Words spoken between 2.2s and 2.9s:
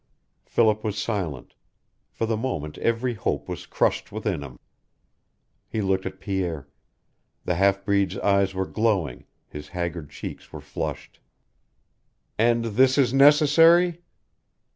the moment